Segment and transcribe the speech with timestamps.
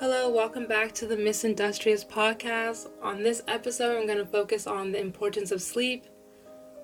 [0.00, 2.88] Hello, welcome back to the Miss Industrious podcast.
[3.00, 6.06] On this episode, I'm going to focus on the importance of sleep.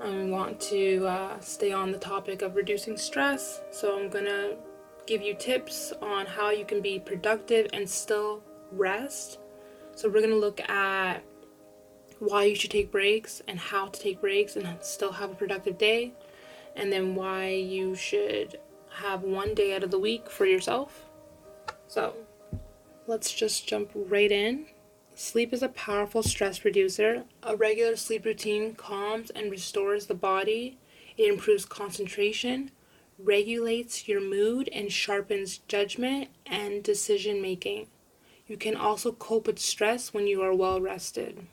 [0.00, 4.56] I want to uh, stay on the topic of reducing stress, so I'm going to
[5.06, 9.40] give you tips on how you can be productive and still rest.
[9.96, 11.24] So, we're going to look at
[12.20, 15.78] why you should take breaks and how to take breaks and still have a productive
[15.78, 16.12] day,
[16.76, 21.06] and then why you should have one day out of the week for yourself.
[21.88, 22.14] So,
[23.10, 24.66] let's just jump right in.
[25.16, 27.24] Sleep is a powerful stress reducer.
[27.42, 30.78] A regular sleep routine calms and restores the body.
[31.18, 32.70] It improves concentration,
[33.18, 37.88] regulates your mood, and sharpens judgment and decision making.
[38.46, 41.46] You can also cope with stress when you are well rested.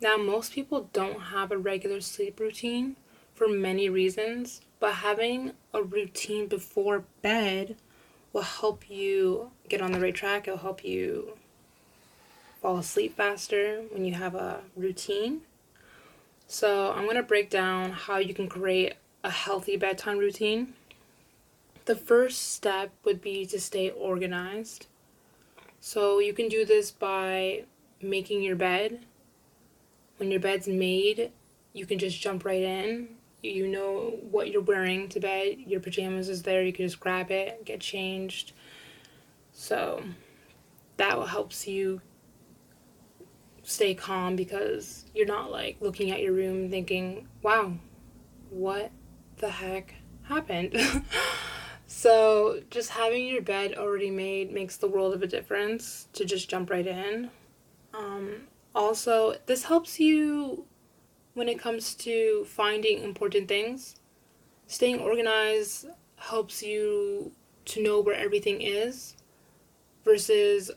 [0.00, 2.96] Now, most people don't have a regular sleep routine
[3.34, 7.76] for many reasons, but having a routine before bed
[8.32, 10.46] will help you get on the right track.
[10.46, 11.38] It'll help you
[12.60, 15.42] fall asleep faster when you have a routine.
[16.46, 20.74] So, I'm going to break down how you can create a healthy bedtime routine.
[21.84, 24.86] The first step would be to stay organized.
[25.80, 27.64] So, you can do this by
[28.02, 29.00] making your bed.
[30.16, 31.30] When your bed's made,
[31.72, 33.08] you can just jump right in
[33.42, 35.58] you know what you're wearing to bed.
[35.66, 36.62] Your pajamas is there.
[36.62, 38.52] You can just grab it, get changed.
[39.60, 40.02] So
[40.96, 42.00] that helps you
[43.62, 47.74] stay calm because you're not like looking at your room thinking, wow,
[48.48, 48.90] what
[49.36, 50.80] the heck happened?
[51.86, 56.48] so just having your bed already made makes the world of a difference to just
[56.48, 57.28] jump right in.
[57.92, 60.64] Um, also, this helps you
[61.34, 63.96] when it comes to finding important things.
[64.66, 65.84] Staying organized
[66.16, 67.32] helps you
[67.66, 69.16] to know where everything is
[70.10, 70.70] versus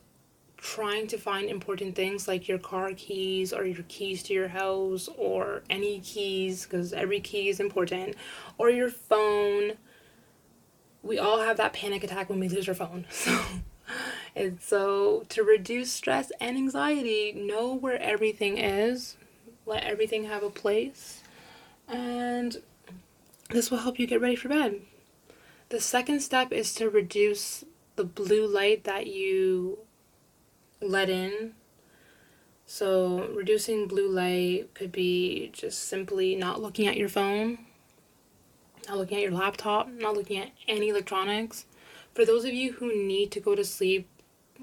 [0.57, 5.09] trying to find important things like your car keys or your keys to your house
[5.17, 8.15] or any keys because every key is important
[8.57, 9.73] or your phone
[11.01, 13.37] we all have that panic attack when we lose our phone so
[14.35, 19.17] and so to reduce stress and anxiety know where everything is
[19.65, 21.21] let everything have a place,
[21.87, 22.57] and
[23.49, 24.81] this will help you get ready for bed.
[25.69, 27.63] The second step is to reduce
[27.95, 29.79] the blue light that you
[30.81, 31.53] let in.
[32.65, 37.59] So, reducing blue light could be just simply not looking at your phone,
[38.87, 41.65] not looking at your laptop, not looking at any electronics.
[42.13, 44.07] For those of you who need to go to sleep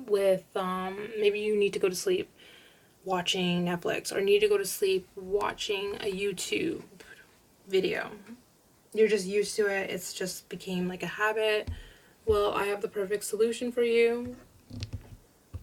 [0.07, 2.31] with, um, maybe you need to go to sleep
[3.05, 6.83] watching Netflix or need to go to sleep watching a YouTube
[7.69, 8.11] video.
[8.93, 11.69] You're just used to it, it's just became like a habit.
[12.31, 14.37] Well, I have the perfect solution for you.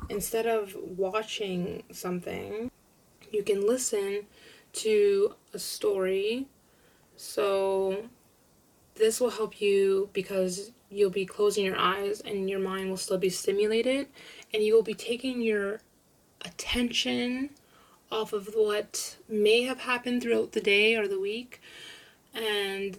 [0.10, 2.70] Instead of watching something,
[3.32, 4.24] you can listen
[4.74, 6.48] to a story.
[7.16, 8.10] So,
[8.96, 13.18] this will help you because you'll be closing your eyes and your mind will still
[13.18, 14.08] be stimulated,
[14.54, 15.80] and you will be taking your
[16.44, 17.52] attention
[18.12, 21.62] off of what may have happened throughout the day or the week.
[22.34, 22.98] And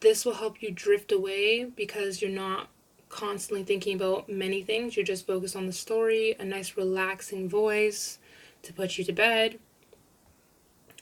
[0.00, 2.68] this will help you drift away because you're not
[3.08, 4.96] constantly thinking about many things.
[4.96, 8.18] You're just focused on the story, a nice relaxing voice
[8.62, 9.58] to put you to bed.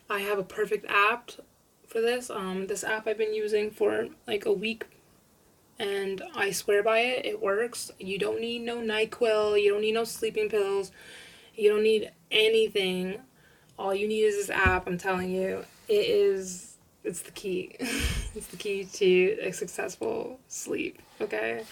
[0.08, 1.32] I have a perfect app
[1.86, 2.30] for this.
[2.30, 4.86] Um, this app I've been using for like a week
[5.78, 7.26] and I swear by it.
[7.26, 7.90] It works.
[7.98, 10.92] You don't need no NyQuil, you don't need no sleeping pills.
[11.54, 13.18] You don't need anything.
[13.78, 15.64] All you need is this app, I'm telling you.
[15.88, 16.65] It is
[17.06, 17.76] it's the key.
[18.34, 21.64] it's the key to a successful sleep, okay?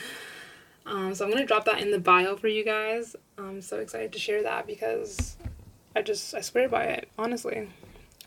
[0.87, 3.17] Um, so I'm gonna drop that in the bio for you guys.
[3.37, 5.37] I'm so excited to share that because
[5.97, 7.69] I just I swear by it, honestly.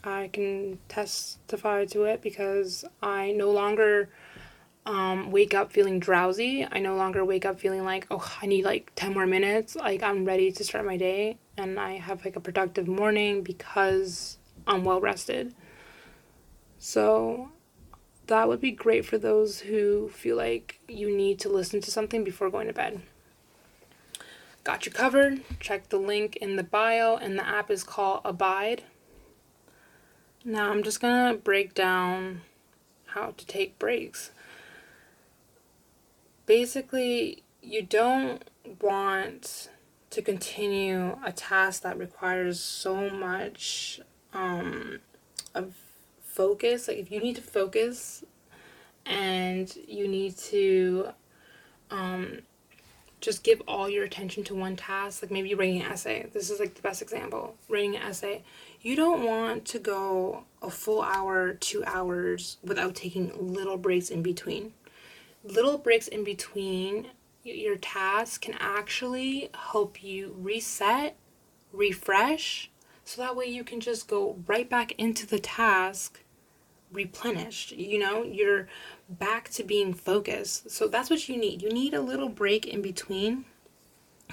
[0.04, 4.10] I can testify to it because I no longer
[4.86, 6.66] um, wake up feeling drowsy.
[6.70, 9.76] I no longer wake up feeling like, oh, I need like 10 more minutes.
[9.76, 14.38] Like, I'm ready to start my day and I have like a productive morning because
[14.66, 15.54] I'm well rested.
[16.80, 17.50] So,
[18.28, 22.24] that would be great for those who feel like you need to listen to something
[22.24, 23.02] before going to bed.
[24.64, 25.42] Got you covered.
[25.60, 28.84] Check the link in the bio, and the app is called Abide.
[30.44, 32.42] Now, I'm just gonna break down
[33.06, 34.32] how to take breaks
[36.48, 38.50] basically, you don't
[38.82, 39.70] want
[40.10, 44.00] to continue a task that requires so much
[44.34, 45.00] um,
[45.54, 45.76] of
[46.38, 46.88] focus.
[46.88, 48.24] Like, if you need to focus
[49.06, 51.10] and you need to
[51.90, 52.40] um,
[53.20, 56.28] just give all your attention to one task, like maybe writing an essay.
[56.34, 57.56] This is like the best example.
[57.68, 58.44] Writing an essay.
[58.82, 64.22] You don't want to go a full hour, two hours without taking little breaks in
[64.22, 64.74] between.
[65.44, 67.08] Little breaks in between
[67.44, 71.16] your tasks can actually help you reset,
[71.72, 72.70] refresh,
[73.06, 76.20] so that way you can just go right back into the task
[76.92, 77.72] replenished.
[77.72, 78.68] You know, you're
[79.10, 80.72] back to being focused.
[80.72, 81.62] So that's what you need.
[81.62, 83.46] You need a little break in between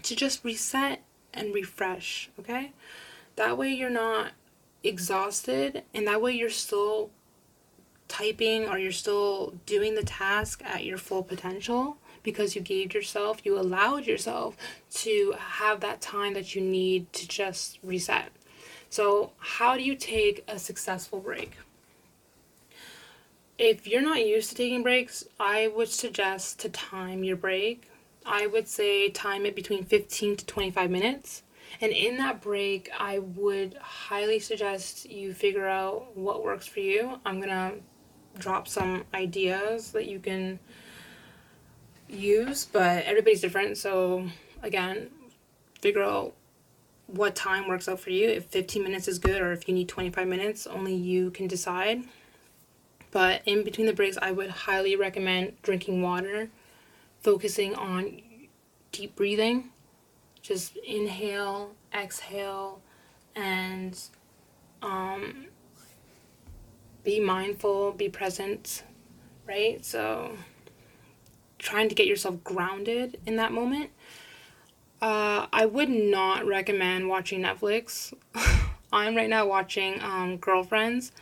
[0.03, 1.03] to just reset
[1.33, 2.73] and refresh, okay?
[3.37, 4.33] That way you're not
[4.83, 7.11] exhausted and that way you're still
[8.07, 13.45] typing or you're still doing the task at your full potential because you gave yourself,
[13.45, 14.57] you allowed yourself
[14.91, 18.31] to have that time that you need to just reset.
[18.89, 21.57] So, how do you take a successful break?
[23.59, 27.91] If you're not used to taking breaks, I would suggest to time your break.
[28.27, 31.43] I would say time it between 15 to 25 minutes.
[31.81, 37.21] And in that break, I would highly suggest you figure out what works for you.
[37.25, 37.75] I'm going to
[38.39, 40.59] drop some ideas that you can
[42.09, 43.77] use, but everybody's different.
[43.77, 44.29] So,
[44.63, 45.11] again,
[45.81, 46.35] figure out
[47.07, 48.29] what time works out for you.
[48.29, 52.05] If 15 minutes is good or if you need 25 minutes, only you can decide.
[53.15, 56.51] But in between the breaks, I would highly recommend drinking water,
[57.21, 58.21] focusing on
[58.91, 59.71] deep breathing.
[60.43, 62.83] Just inhale, exhale,
[63.37, 63.97] and
[64.83, 65.47] um,
[67.05, 68.83] be mindful, be present,
[69.47, 69.83] right?
[69.85, 70.33] So,
[71.61, 73.91] trying to get yourself grounded in that moment.
[75.01, 78.13] Uh, I would not recommend watching Netflix.
[78.93, 81.13] I'm right now watching um, Girlfriends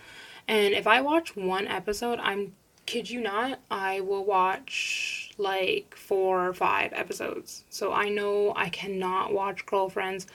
[0.49, 2.55] and if I watch one episode, I'm
[2.87, 7.65] kid you not, I will watch like four or five episodes.
[7.71, 10.27] So I know I cannot watch Girlfriends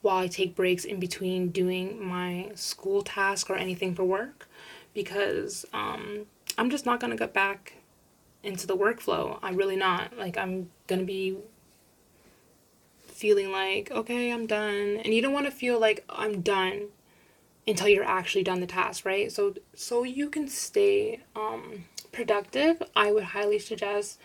[0.00, 4.48] while I take breaks in between doing my school task or anything for work
[4.94, 6.26] because um,
[6.58, 7.74] I'm just not to get back
[8.42, 9.38] into the workflow.
[9.42, 10.18] I'm really not.
[10.18, 10.70] Like, I'm
[11.00, 11.36] to be
[13.06, 14.98] feeling like, okay, I'm done.
[15.04, 16.88] And you don't want to feel like I'm done
[17.66, 19.30] until you're actually done the task, right?
[19.30, 24.18] So so you can stay um, productive, I would highly suggest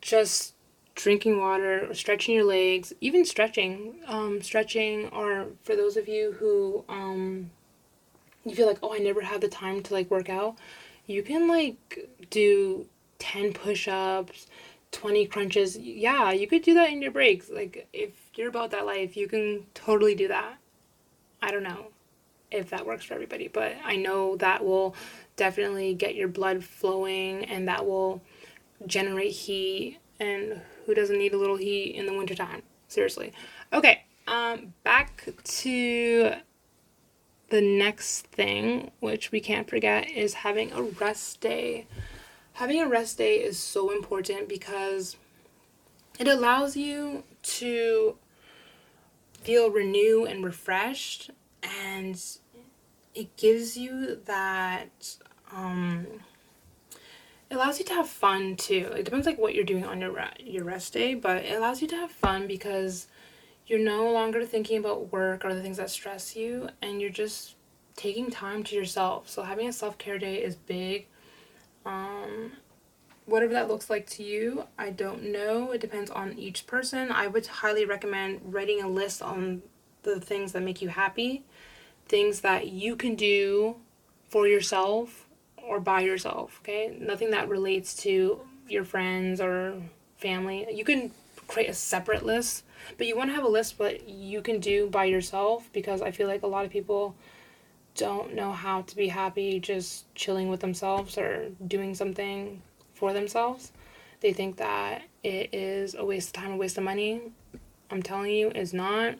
[0.00, 0.54] just
[0.94, 3.96] drinking water, or stretching your legs, even stretching.
[4.06, 7.50] Um, stretching, or for those of you who um,
[8.44, 10.56] you feel like, oh, I never have the time to like work out,
[11.06, 12.86] you can like do
[13.18, 14.46] 10 push ups,
[14.92, 15.76] 20 crunches.
[15.76, 17.50] Yeah, you could do that in your breaks.
[17.50, 20.58] Like, if you're about that life, you can totally do that.
[21.42, 21.88] I don't know
[22.54, 23.48] if that works for everybody.
[23.48, 24.94] But I know that will
[25.36, 28.22] definitely get your blood flowing and that will
[28.86, 29.98] generate heat.
[30.20, 32.62] And who doesn't need a little heat in the wintertime?
[32.88, 33.32] Seriously.
[33.72, 36.34] Okay, um, back to
[37.50, 41.86] the next thing, which we can't forget, is having a rest day.
[42.54, 45.16] Having a rest day is so important because
[46.18, 48.16] it allows you to
[49.40, 51.30] feel renewed and refreshed
[51.62, 52.20] and
[53.14, 55.16] it gives you that
[55.52, 56.06] um
[57.50, 58.90] it allows you to have fun too.
[58.96, 61.82] It depends like what you're doing on your re- your rest day, but it allows
[61.82, 63.06] you to have fun because
[63.66, 67.54] you're no longer thinking about work or the things that stress you and you're just
[67.96, 69.28] taking time to yourself.
[69.28, 71.06] So having a self-care day is big.
[71.86, 72.52] Um
[73.26, 75.72] whatever that looks like to you, I don't know.
[75.72, 77.10] It depends on each person.
[77.10, 79.62] I would highly recommend writing a list on
[80.02, 81.44] the things that make you happy
[82.08, 83.76] things that you can do
[84.28, 86.96] for yourself or by yourself, okay?
[87.00, 89.74] Nothing that relates to your friends or
[90.16, 90.66] family.
[90.72, 91.10] You can
[91.46, 92.64] create a separate list,
[92.98, 96.10] but you want to have a list what you can do by yourself because I
[96.10, 97.14] feel like a lot of people
[97.94, 102.60] don't know how to be happy just chilling with themselves or doing something
[102.94, 103.72] for themselves.
[104.20, 107.20] They think that it is a waste of time, a waste of money.
[107.90, 109.14] I'm telling you, it's not.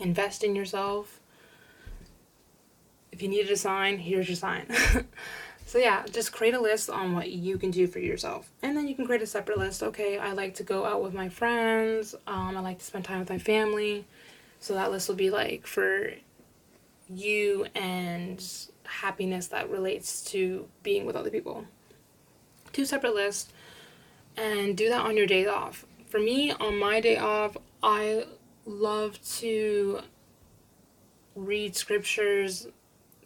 [0.00, 1.20] Invest in yourself
[3.18, 4.68] if you needed a sign, here's your sign.
[5.66, 8.48] so yeah, just create a list on what you can do for yourself.
[8.62, 9.82] And then you can create a separate list.
[9.82, 12.14] Okay, I like to go out with my friends.
[12.28, 14.06] Um, I like to spend time with my family.
[14.60, 16.12] So that list will be like for
[17.08, 18.40] you and
[18.84, 21.64] happiness that relates to being with other people.
[22.72, 23.52] Two separate lists
[24.36, 25.84] and do that on your days off.
[26.06, 28.26] For me, on my day off, I
[28.64, 30.02] love to
[31.34, 32.68] read scriptures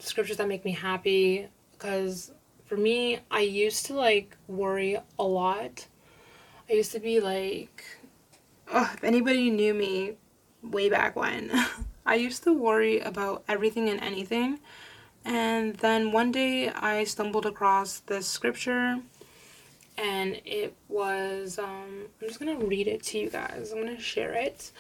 [0.03, 2.33] scriptures that make me happy because
[2.65, 5.87] for me, I used to like worry a lot.
[6.69, 7.85] I used to be like
[8.73, 10.15] oh, if anybody knew me
[10.63, 11.51] way back when,
[12.07, 14.59] I used to worry about everything and anything.
[15.25, 19.01] And then one day I stumbled across this scripture
[19.99, 24.33] and it was um, i'm just gonna read it to you guys i'm gonna share
[24.33, 24.73] it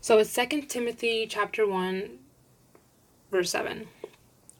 [0.00, 2.18] so it's second timothy chapter 1
[3.30, 3.86] verse 7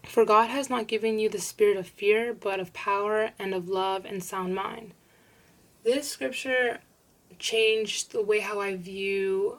[0.05, 3.69] for god has not given you the spirit of fear but of power and of
[3.69, 4.93] love and sound mind.
[5.85, 6.81] This scripture
[7.39, 9.59] changed the way how i view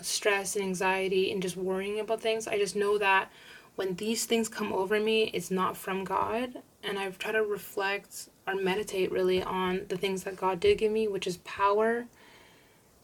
[0.00, 2.48] stress and anxiety and just worrying about things.
[2.48, 3.30] I just know that
[3.76, 6.62] when these things come over me it's not from god.
[6.82, 10.92] And i've tried to reflect or meditate really on the things that God did give
[10.92, 12.06] me, which is power,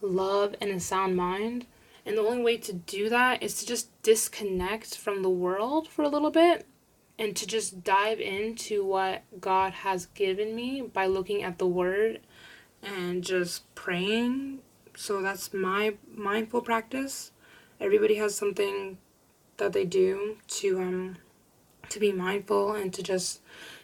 [0.01, 1.67] love, and a sound mind.
[2.07, 6.03] And the only way to do that is to just disconnect from the world for
[6.03, 6.67] a little bit
[7.19, 12.21] and to just dive into what God has given me by looking at the Word
[12.83, 14.61] and just praying.
[14.97, 17.33] So that's my mindful practice.
[17.79, 18.99] Everybody has something
[19.59, 21.17] that they do to um
[21.91, 23.41] to be mindful and to just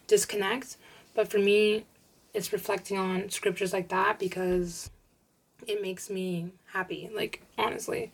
[0.07, 0.77] disconnect.
[1.15, 1.85] But for me,
[2.33, 4.91] it's reflecting on scriptures like that because
[5.67, 8.13] it makes me happy, like honestly.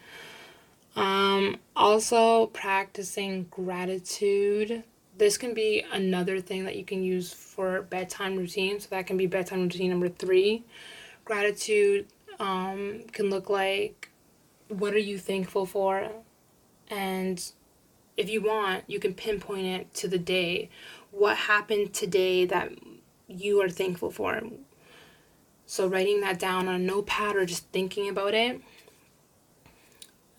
[0.97, 4.85] Um, also, practicing gratitude.
[5.16, 8.80] This can be another thing that you can use for bedtime routine.
[8.80, 10.64] So, that can be bedtime routine number three.
[11.25, 12.06] Gratitude
[12.38, 14.11] um, can look like
[14.68, 16.11] what are you thankful for?
[16.88, 17.52] And
[18.16, 20.71] if you want, you can pinpoint it to the day.
[21.11, 22.73] What happened today that
[23.28, 24.40] you are thankful for.
[25.73, 28.61] So, writing that down on a notepad or just thinking about it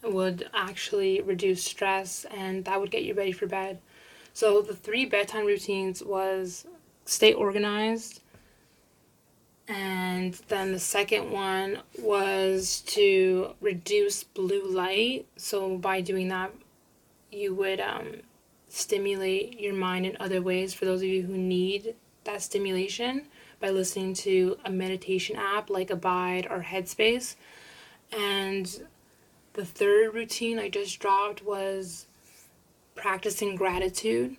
[0.04, 3.80] would actually reduce stress and that would get you ready for bed.
[4.32, 6.68] So, the three bedtime routines was
[7.06, 8.22] stay organized.
[9.68, 15.26] And then the second one was to reduce blue light.
[15.36, 16.54] So, by doing that,
[17.32, 18.18] you would um,
[18.70, 23.26] stimulate your mind in other ways for those of you who need that stimulation
[23.64, 27.36] by listening to a meditation app like Abide or Headspace.
[28.12, 28.86] And
[29.54, 32.06] the third routine I just dropped was
[32.94, 34.36] practicing gratitude.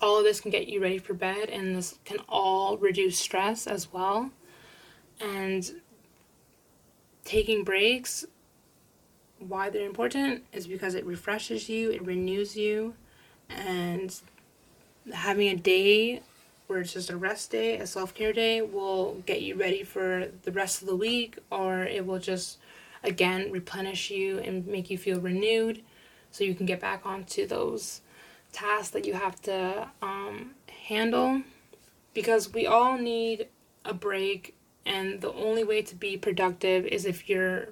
[0.00, 3.66] All of this can get you ready for bed, and this can all reduce stress
[3.66, 4.30] as well.
[5.20, 5.70] And
[7.22, 8.24] taking breaks,
[9.38, 12.94] why they're important is because it refreshes you, it renews you,
[13.50, 14.18] and
[15.12, 16.22] having a day
[16.66, 20.28] where it's just a rest day, a self care day, will get you ready for
[20.42, 22.58] the rest of the week, or it will just,
[23.02, 25.82] again, replenish you and make you feel renewed
[26.30, 28.00] so you can get back onto those
[28.52, 30.52] tasks that you have to um,
[30.86, 31.42] handle.
[32.12, 33.48] Because we all need
[33.84, 34.56] a break,
[34.86, 37.68] and the only way to be productive is if you're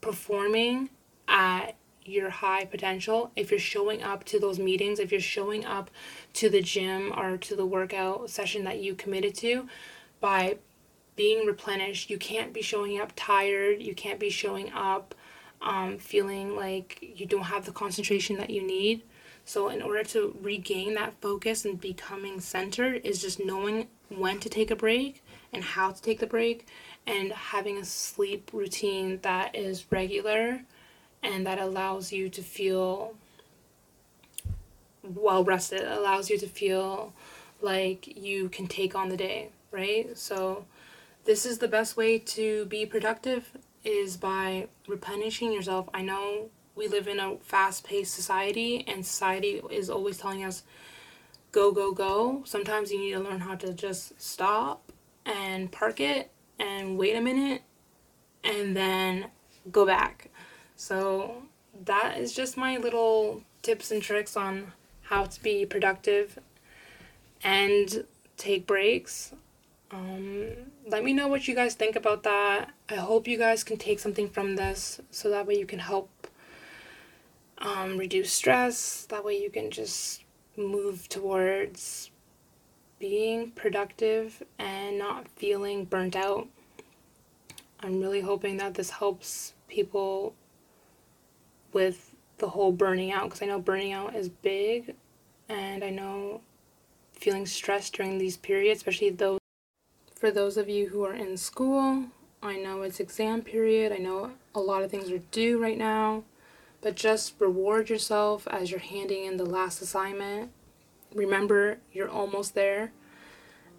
[0.00, 0.90] performing
[1.28, 5.90] at your high potential, if you're showing up to those meetings, if you're showing up
[6.34, 9.68] to the gym or to the workout session that you committed to
[10.20, 10.58] by
[11.16, 15.14] being replenished, you can't be showing up tired, you can't be showing up
[15.62, 19.02] um, feeling like you don't have the concentration that you need.
[19.46, 24.48] So, in order to regain that focus and becoming centered, is just knowing when to
[24.48, 26.66] take a break and how to take the break
[27.06, 30.60] and having a sleep routine that is regular
[31.24, 33.14] and that allows you to feel
[35.02, 35.82] well rested.
[35.82, 37.12] Allows you to feel
[37.60, 40.16] like you can take on the day right?
[40.16, 40.64] So
[41.24, 43.50] this is the best way to be productive
[43.82, 45.88] is by replenishing yourself.
[45.92, 50.62] I know we live in a fast-paced society and society is always telling us
[51.52, 52.42] go go go.
[52.46, 54.92] Sometimes you need to learn how to just stop
[55.26, 57.62] and park it and wait a minute
[58.42, 59.26] and then
[59.70, 60.30] go back
[60.76, 61.42] so
[61.84, 66.38] that is just my little tips and tricks on how to be productive
[67.42, 68.04] and
[68.36, 69.32] take breaks.
[69.90, 70.48] Um,
[70.88, 72.70] let me know what you guys think about that.
[72.88, 76.10] I hope you guys can take something from this so that way you can help
[77.58, 79.06] um, reduce stress.
[79.06, 80.22] That way you can just
[80.56, 82.10] move towards
[82.98, 86.48] being productive and not feeling burnt out.
[87.80, 90.34] I'm really hoping that this helps people
[91.74, 94.94] with the whole burning out because I know burning out is big
[95.48, 96.40] and I know
[97.12, 99.38] feeling stressed during these periods, especially those
[100.14, 102.04] for those of you who are in school.
[102.42, 103.92] I know it's exam period.
[103.92, 106.24] I know a lot of things are due right now,
[106.80, 110.50] but just reward yourself as you're handing in the last assignment.
[111.14, 112.92] Remember, you're almost there.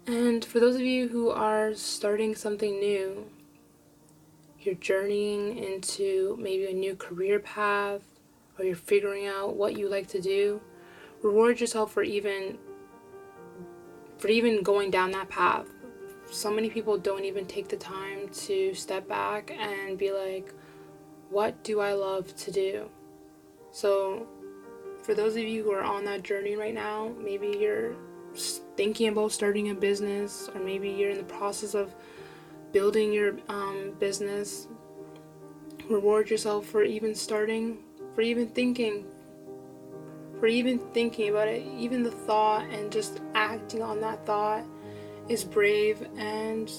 [0.06, 3.26] And for those of you who are starting something new,
[4.66, 8.02] you're journeying into maybe a new career path
[8.58, 10.60] or you're figuring out what you like to do,
[11.22, 12.58] reward yourself for even
[14.18, 15.66] for even going down that path.
[16.30, 20.52] So many people don't even take the time to step back and be like,
[21.30, 22.88] what do I love to do?
[23.72, 24.26] So,
[25.02, 27.94] for those of you who are on that journey right now, maybe you're
[28.76, 31.94] thinking about starting a business, or maybe you're in the process of
[32.72, 34.68] building your um, business,
[35.88, 37.78] reward yourself for even starting,
[38.14, 39.04] for even thinking,
[40.40, 41.66] for even thinking about it.
[41.78, 44.64] Even the thought and just acting on that thought
[45.28, 46.70] is brave, and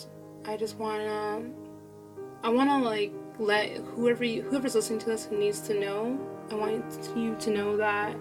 [0.45, 1.43] I just wanna,
[2.43, 6.55] I wanna like let whoever you, whoever's listening to this who needs to know, I
[6.55, 6.83] want
[7.15, 8.15] you to know that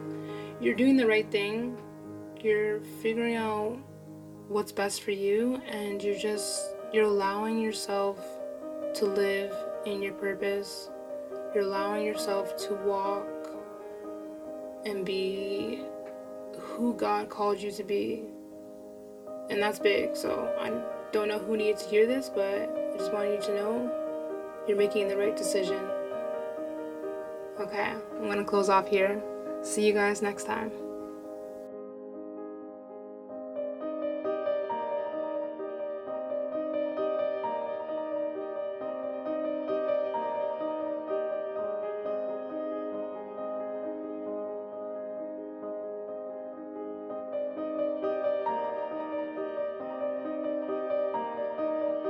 [0.60, 1.76] you're doing the right thing.
[2.42, 3.78] You're figuring out
[4.48, 8.18] what's best for you and you're just you're allowing yourself
[8.94, 10.88] to live in your purpose.
[11.54, 13.28] You're allowing yourself to walk
[14.86, 15.82] and be
[16.58, 18.22] who God called you to be.
[19.50, 20.16] And that's big.
[20.16, 20.70] So I
[21.12, 22.62] don't know who needs to hear this, but
[22.94, 23.92] I just want you to know
[24.66, 25.84] you're making the right decision.
[27.60, 29.22] Okay, I'm gonna close off here.
[29.60, 30.72] See you guys next time.